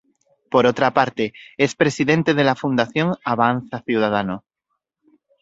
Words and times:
Por 0.49 0.65
otra 0.65 0.95
parte, 0.95 1.31
es 1.57 1.75
Presidente 1.75 2.33
de 2.33 2.43
la 2.43 2.55
fundación 2.55 3.13
Avanza 3.23 3.83
Ciudadano. 3.85 4.43